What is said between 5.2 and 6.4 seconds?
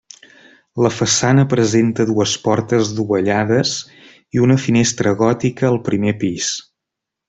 gòtica al primer